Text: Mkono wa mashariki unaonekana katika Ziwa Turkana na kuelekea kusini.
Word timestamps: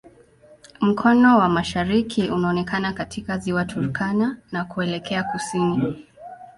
Mkono 0.81 1.37
wa 1.39 1.49
mashariki 1.49 2.27
unaonekana 2.29 2.93
katika 2.93 3.37
Ziwa 3.37 3.65
Turkana 3.65 4.37
na 4.51 4.65
kuelekea 4.65 5.23
kusini. 5.23 6.05